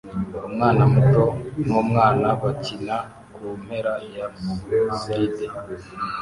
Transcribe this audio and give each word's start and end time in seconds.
Umwana 0.47 0.81
muto 0.93 1.23
n'umwana 1.65 2.27
bakina 2.41 2.95
kumpera 3.33 3.93
ya 4.15 4.25
slide 4.99 5.45